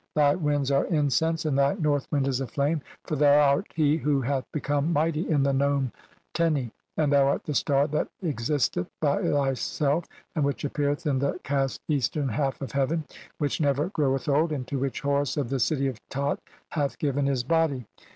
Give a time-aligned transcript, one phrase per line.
[0.15, 3.67] "(156) Thy winds are incense and thy north wind is "a flame, for thou art
[3.75, 5.91] he who hath become mighty "in the nome
[6.33, 11.19] Teni, (157) and thou art the star that "existeth by thyself and which appeareth in
[11.19, 11.39] the
[11.87, 13.01] "eastern half of heaven,
[13.37, 16.39] (158) which never groweth "old, and to which Horus of the city of Tat
[16.69, 17.85] hath "given his body."